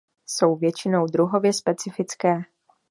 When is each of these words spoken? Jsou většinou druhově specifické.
Jsou 0.25 0.55
většinou 0.55 1.05
druhově 1.05 1.53
specifické. 1.53 2.41